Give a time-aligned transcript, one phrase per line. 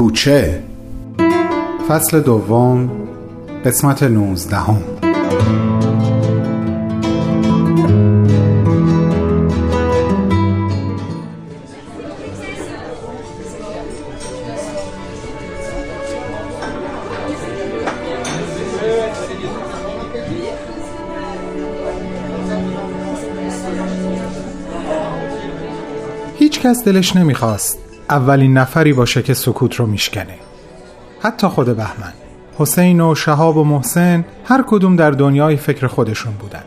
[0.00, 0.62] کوچه.
[1.88, 2.90] فصل دوم
[3.64, 4.82] قسمت نوزدهم.
[26.38, 27.89] هیچ کس دلش نمی‌خواست.
[28.10, 30.34] اولین نفری باشه که سکوت رو میشکنه.
[31.20, 32.12] حتی خود بهمن.
[32.58, 36.62] حسین و شهاب و محسن هر کدوم در دنیای فکر خودشون بودن.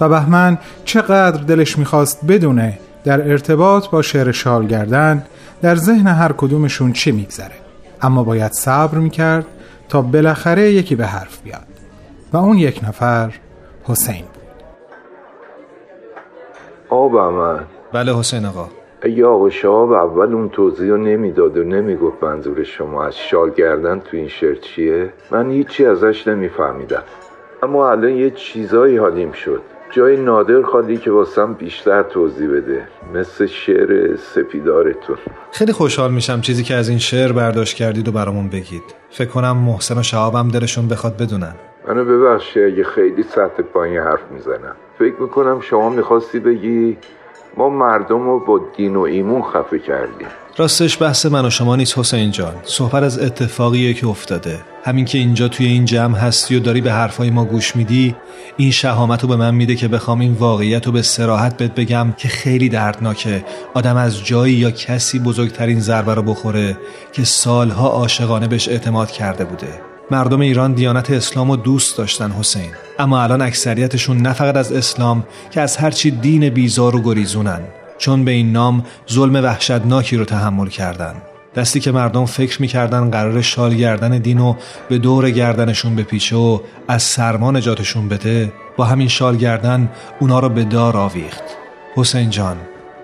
[0.00, 5.24] و بهمن چقدر دلش می‌خواست بدونه در ارتباط با شعر شال گردن
[5.62, 7.54] در ذهن هر کدومشون چی میگذره.
[8.02, 9.46] اما باید صبر می‌کرد
[9.88, 11.66] تا بالاخره یکی به حرف بیاد.
[12.32, 13.34] و اون یک نفر
[13.84, 14.42] حسین بود.
[16.90, 17.60] آقا من
[17.92, 18.81] بله حسین آقا.
[19.04, 24.00] اگه آقا شهاب اول اون توضیح رو نمی‌داد و نمی‌گفت منظور شما از شال گردن
[24.00, 27.02] تو این شعر چیه؟ من هیچی ازش نمیفهمیدم.
[27.62, 29.60] اما الان یه چیزایی حالیم شد.
[29.90, 32.88] جای نادر خالی که واسم بیشتر توضیح بده.
[33.14, 35.16] مثل شعر سپیدارتون
[35.52, 38.82] خیلی خوشحال میشم چیزی که از این شعر برداشت کردید و برامون بگید.
[39.10, 41.54] فکر کنم محسن و شهابم دلشون بخواد بدونن.
[41.88, 44.76] منو ببخشی اگه خیلی سطح پایین حرف می‌زنم.
[44.98, 46.96] فکر می‌کنم شما می‌خواستی بگی
[47.56, 50.26] ما مردم رو با دین و ایمون خفه کردیم.
[50.56, 52.54] راستش بحث من و شما نیست حسین جان.
[52.62, 54.60] صحبت از اتفاقیه که افتاده.
[54.84, 58.16] همین که اینجا توی این جمع هستی و داری به حرفای ما گوش میدی
[58.56, 62.12] این شهامت رو به من میده که بخوام این واقعیت رو به سراحت بهت بگم
[62.16, 63.44] که خیلی دردناکه.
[63.74, 66.76] آدم از جایی یا کسی بزرگترین ضربه رو بخوره
[67.12, 69.91] که سالها عاشقانه بهش اعتماد کرده بوده.
[70.12, 72.70] مردم ایران دیانت اسلام رو دوست داشتن حسین.
[72.98, 77.60] اما الان اکثریتشون نه فقط از اسلام که از هرچی دین بیزار و گریزونن.
[77.98, 81.14] چون به این نام ظلم وحشتناکی رو تحمل کردن.
[81.56, 84.54] دستی که مردم فکر می‌کردن قرار شال گردن دین و
[84.88, 89.90] به دور گردنشون بپیچه و از سرما نجاتشون بده با همین شال گردن
[90.20, 91.42] اونا رو به دار آویخت.
[91.96, 92.56] حسین جان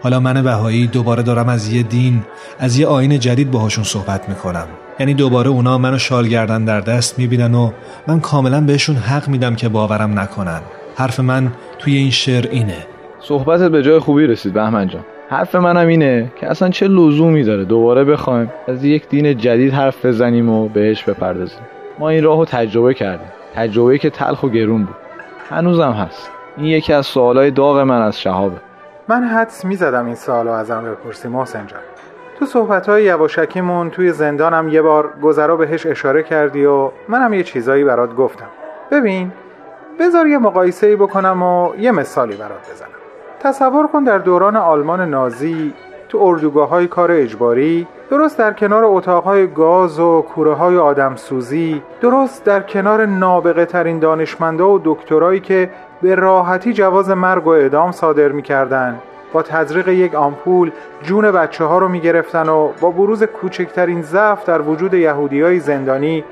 [0.03, 2.23] حالا من بهایی دوباره دارم از یه دین
[2.59, 4.67] از یه آین جدید باهاشون صحبت می‌کنم.
[5.01, 7.71] یعنی دوباره اونا منو شال گردن در دست می‌بینن و
[8.07, 10.61] من کاملا بهشون حق میدم که باورم نکنن.
[10.97, 12.87] حرف من توی این شعر اینه.
[13.21, 15.05] صحبتت به جای خوبی رسید بهمن جان.
[15.31, 20.07] حرف منم اینه که اصلا چه لزومی داره دوباره بخوایم از یک دین جدید حرف
[20.07, 21.61] بزنیم و بهش بپردازیم.
[21.99, 23.29] ما این راهو تجربه کردیم.
[23.55, 24.97] تجربه که تلخ و گرون بود.
[25.51, 26.31] هنوزم هست.
[26.57, 28.57] این یکی از سوالای داغ من از شهابه.
[29.09, 31.81] من حدس می‌زدم این سوالو ازم بپرسی محسن جان.
[32.39, 37.43] تو صحبت های یواشکیمون توی زندانم یه بار گذرا بهش اشاره کردی و منم یه
[37.43, 38.49] چیزایی برات گفتم.
[38.91, 39.33] ببین
[40.01, 42.89] بذار یه مقایسه ای بکنم و یه مثالی برات بزنم.
[43.41, 45.75] تصور کن در دوران آلمان نازی
[46.09, 52.45] تو اردوگاه های کار اجباری درست در کنار اتاقهای گاز و کوره های آدمسوزی درست
[52.45, 55.71] در کنار نابغه ترین دانشمندا و دکترایی که
[56.03, 58.99] به راحتی جواز مرگ و اعدام صادر می‌کردن.
[59.33, 60.71] با تزریق یک آمپول
[61.03, 66.25] جون بچه ها رو می‌گرفتن و با بروز کوچکترین ضعف در وجود یهودی های زندانی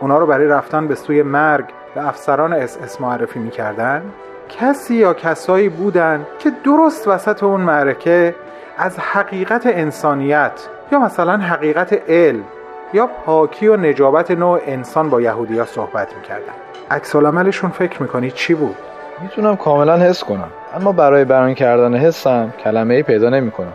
[0.00, 1.64] اونا رو برای رفتن به سوی مرگ
[1.94, 4.02] به افسران اس اس معرفی می‌کردن.
[4.48, 8.34] کسی یا کسایی بودن که درست وسط اون معرکه
[8.78, 12.44] از حقیقت انسانیت یا مثلا حقیقت علم
[12.92, 16.52] یا پاکی و نجابت نوع انسان با یهودیا صحبت می‌کردن.
[16.90, 18.76] عکس عملشون فکر می‌کنی چی بود؟
[19.20, 23.72] می‌تونم کاملا حس کنم اما برای بیان کردن حسم کلمه ای پیدا نمی‌کنم.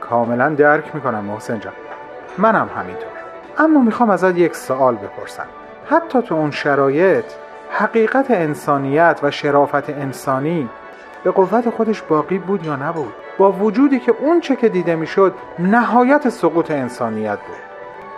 [0.00, 1.72] کاملا درک می‌کنم محسن جان.
[2.38, 3.08] منم همینطور.
[3.58, 5.46] اما می‌خوام ازت یک سوال بپرسم.
[5.90, 7.24] حتی تو اون شرایط
[7.70, 10.68] حقیقت انسانیت و شرافت انسانی
[11.24, 13.12] به قوت خودش باقی بود یا نبود.
[13.38, 17.56] با وجودی که اون چه که دیده می‌شد نهایت سقوط انسانیت بود.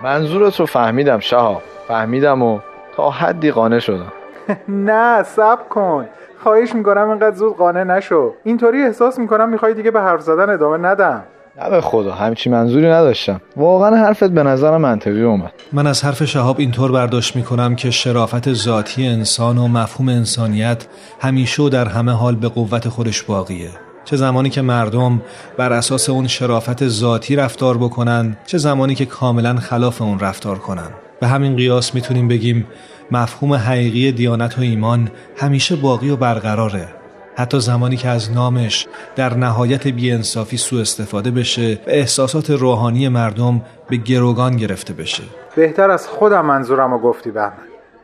[0.03, 2.59] منظورت رو فهمیدم شهاب فهمیدم و
[2.97, 4.13] تا حدی قانع شدم.
[4.69, 6.09] نه سب کن.
[6.43, 8.35] خواهش می‌کنم اینقدر زود قانع نشو.
[8.45, 11.23] اینطوری احساس می‌کنم می‌خوای دیگه به حرف زدن ادامه ندم.
[11.61, 13.41] نه به خدا همچی منظوری نداشتم.
[13.57, 15.53] واقعا حرفت به نظرم منطقی اومد.
[15.73, 20.87] من از حرف شهاب اینطور برداشت می‌کنم که شرافت ذاتی انسان و مفهوم انسانیت
[21.21, 23.71] همیشه و در همه حال به قوت خودش باقیه.
[24.05, 25.23] چه زمانی که مردم
[25.57, 30.89] بر اساس اون شرافت ذاتی رفتار بکنن چه زمانی که کاملا خلاف اون رفتار کنن.
[31.21, 32.67] به همین قیاس می‌تونیم بگیم
[33.11, 36.89] مفهوم حقیقی دیانت و ایمان همیشه باقی و برقراره.
[37.37, 38.87] حتی زمانی که از نامش
[39.17, 45.23] در نهایت بیانصافی سوء استفاده بشه و احساسات روحانی مردم به گروگان گرفته بشه.
[45.57, 47.53] بهتر از خودم منظورم رو گفتی بهمن.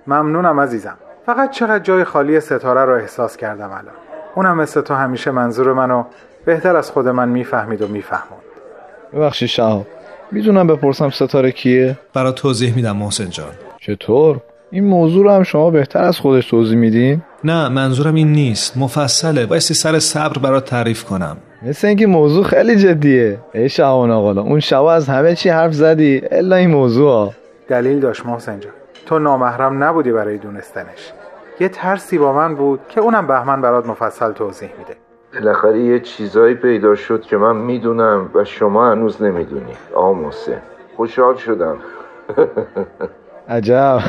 [0.06, 0.96] ممنونم عزیزم.
[1.26, 3.94] فقط چقدر جای خالی ستاره رو احساس کردم الان.
[4.34, 6.04] اونم مثل تو همیشه منظور منو
[6.44, 8.42] بهتر از خود من می‌فهمید و میفهموند.
[9.12, 9.86] ببخشید شهاب.
[10.32, 13.52] می‌دونم بپرسم ستاره کیه؟ برای توضیح میدم محسن جان.
[13.80, 18.76] چطور؟ این موضوع رو هم شما بهتر از خودش توضیح میدین؟ نه منظورم این نیست.
[18.76, 19.46] مفصله.
[19.46, 21.36] بایستی سر صبر برات تعریف کنم.
[21.62, 23.38] مثل اینکه موضوع خیلی جدیه.
[23.54, 27.32] ای شهان آقا اون شب از همه چی حرف زدی؟ الا این موضوع ها.
[27.68, 28.72] دلیل داشت محسن جان.
[29.06, 31.12] تو نامحرم نبودی برای دونستنش.
[31.60, 34.96] یه ترسی با من بود که اونم بهمن برات مفصل توضیح میده.
[35.34, 39.72] بالاخره یه چیزایی پیدا شد که من می‌دونم و شما هنوز نمی‌دونی.
[39.94, 40.62] آقا محسن.
[40.96, 41.78] خوشحال شدم.
[43.48, 44.00] عجب.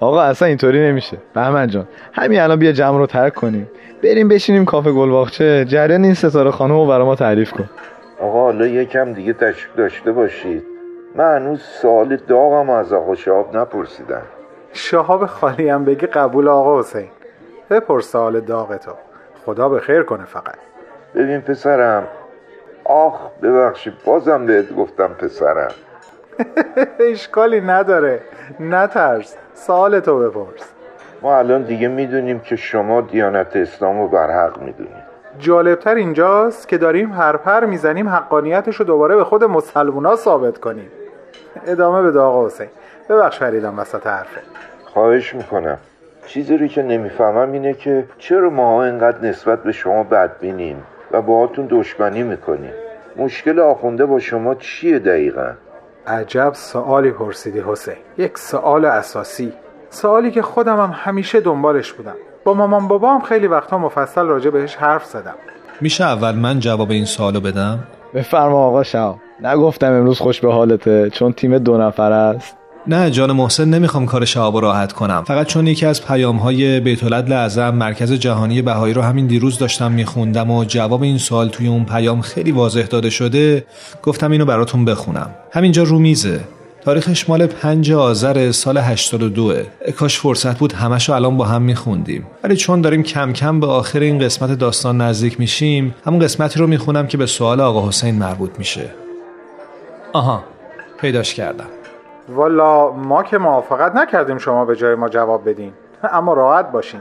[0.00, 1.16] آقا اصلا اینطوری نمیشه.
[1.34, 3.70] بهمن جان همین الان بیا جمع رو ترک کنیم.
[4.02, 5.64] بریم بشینیم کافه گلباغچه.
[5.64, 7.70] جریان این ستاره خانم رو برای ما تعریف کن.
[8.20, 10.62] آقا حالا یکم دیگه تشریف داشته باشید.
[11.14, 14.22] من هنوز سوال داغم از آقا شهاب نپرسیدم.
[14.72, 17.08] شهاب خالی هم بگی قبول آقا حسین.
[17.70, 18.92] بپرس سوال داغ تو.
[19.46, 20.58] خدا به خیر کنه فقط.
[21.14, 22.02] ببین پسرم
[22.84, 25.74] آخ ببخشید بازم بهت گفتم پسرم.
[27.10, 28.20] اشکالی نداره.
[28.60, 29.36] نترس.
[29.54, 30.72] سوال تو بپرس.
[31.22, 35.06] ما الان دیگه می‌دونیم که شما دیانت اسلام رو برحق می‌دونید.
[35.38, 40.90] جالبتر اینجاست که داریم هر پر می‌زنیم حقانیتش رو دوباره به خود مسلمونا ثابت کنیم.
[41.66, 42.68] ادامه به آقا حسین.
[43.08, 44.40] ببخش فریدم وسط حرفه
[44.84, 45.78] خواهش می‌کنم.
[46.26, 51.66] چیزی رو که نمی‌فهمم اینه که چرا ما اینقدر نسبت به شما بدبینیم و باهاتون
[51.70, 52.72] دشمنی می‌کنیم؟
[53.16, 55.50] مشکل آخونده با شما چیه دقیقا؟
[56.06, 57.94] عجب سوالی پرسیدی حسین.
[58.18, 59.52] یک سوال اساسی.
[59.90, 62.14] سوالی که خودم هم همیشه دنبالش بودم.
[62.44, 65.34] با مامان بابا هم خیلی وقتا مفصل راجع بهش حرف زدم.
[65.80, 67.78] میشه اول من جواب این سوالو بدم؟
[68.14, 69.16] بفرما آقا شهاب.
[69.42, 72.56] نگفتم امروز خوش به حالته چون تیم دو نفر است.
[72.88, 75.24] نه جان محسن نمی‌خوام کار شهاب راحت کنم.
[75.26, 79.92] فقط چون یکی از پیام های بیت اعظم مرکز جهانی بهایی رو همین دیروز داشتم
[79.92, 83.64] میخوندم و جواب این سوال توی اون پیام خیلی واضح داده شده
[84.02, 85.30] گفتم اینو براتون بخونم.
[85.52, 86.40] همینجا رو میزه.
[86.84, 89.54] تاریخش مال 5 آذر سال 82
[89.96, 92.26] کاش فرصت بود همشو الان با هم میخوندیم.
[92.44, 96.66] ولی چون داریم کم کم به آخر این قسمت داستان نزدیک میشیم همون قسمتی رو
[96.66, 98.90] می‌خونم که به سوال آقا حسین مربوط میشه.
[100.12, 100.44] آها
[101.00, 101.75] پیداش کردم.
[102.28, 105.72] والا ما که موافقت نکردیم شما به جای ما جواب بدین.
[106.12, 107.00] اما راحت باشین.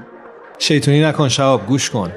[0.58, 2.12] شیطونی نکن شواب گوش کن.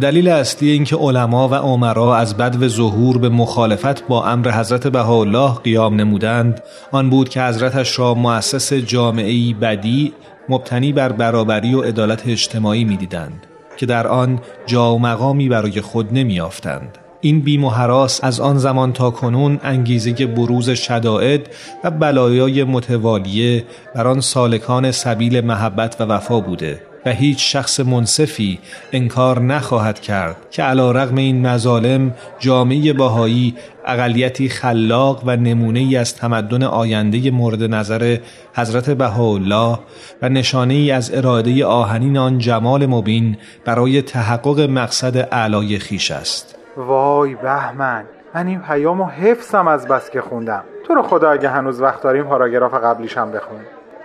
[0.00, 4.86] دلیل اصلی اینکه علما و عمرا از بد و ظهور به مخالفت با امر حضرت
[4.86, 10.12] بهاءالله قیام نمودند آن بود که حضرتش را مؤسس جامعه بدی
[10.48, 13.46] مبتنی بر برابری و عدالت اجتماعی می‌دیدند
[13.76, 18.58] که در آن جا و مقامی برای خود نمیافتند این بیم و حراس از آن
[18.58, 21.40] زمان تا کنون انگیزه بروز شدائد
[21.84, 23.64] و بلایای متوالیه
[23.94, 28.58] بر آن سالکان سبیل محبت و وفا بوده و هیچ شخص منصفی
[28.92, 33.54] انکار نخواهد کرد که علا رغم این مظالم جامعه باهایی
[33.86, 38.18] اقلیتی خلاق و نمونه ای از تمدن آینده مورد نظر
[38.54, 39.78] حضرت بهاءالله
[40.22, 46.55] و نشانه ای از اراده آهنین آن جمال مبین برای تحقق مقصد اعلای خیش است.
[46.76, 50.64] وای بهمن من این پیامو حفظم از بس که خوندم.
[50.86, 53.58] تو رو خدا اگه هنوز وقت داریم پاراگراف قبلیشم بخون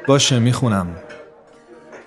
[0.08, 0.88] باشه می‌خونم.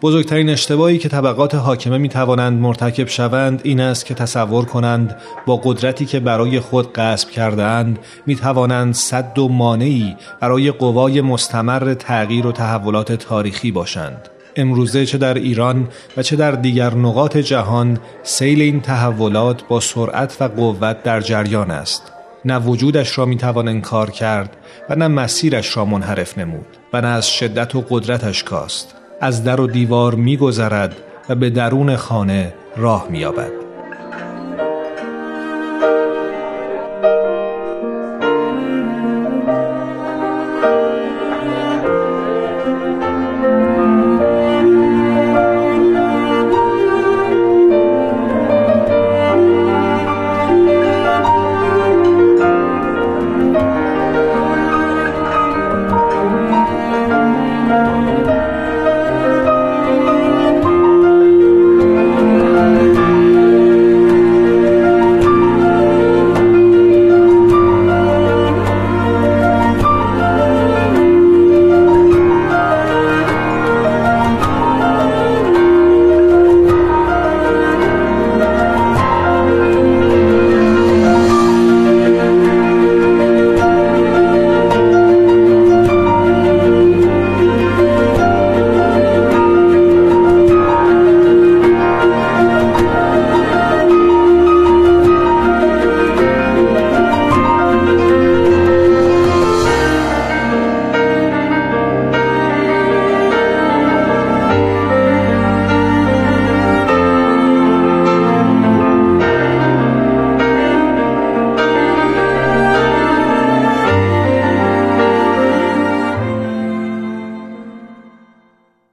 [0.03, 5.17] بزرگترین اشتباهی که طبقات حاکمه می توانند مرتکب شوند این است که تصور کنند
[5.47, 11.95] با قدرتی که برای خود قصب کردهاند می توانند صد و مانعی برای قوای مستمر
[11.95, 14.29] تغییر و تحولات تاریخی باشند.
[14.57, 20.37] امروزه چه در ایران و چه در دیگر نقاط جهان سیل این تحولات با سرعت
[20.41, 22.13] و قوت در جریان است.
[22.45, 24.57] نه وجودش را می‌توان انکار کرد
[24.91, 26.67] و نه مسیرش را منحرف نمود.
[26.93, 28.95] و نه از شدت و قدرتش کاست.
[29.21, 30.97] از در و دیوار میگذرد
[31.29, 33.64] و به درون خانه راه مییابد.